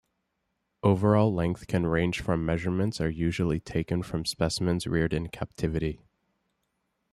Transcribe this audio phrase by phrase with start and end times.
[0.81, 6.01] Overall length can range from Measurements are usually taken from specimens reared in captivity.